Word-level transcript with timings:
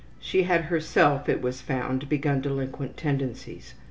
She 0.19 0.41
had 0.45 0.61
herself, 0.63 1.29
it 1.29 1.43
was 1.43 1.61
found, 1.61 2.09
begun 2.09 2.41
delinquent 2.41 2.97
tendencies. 2.97 3.75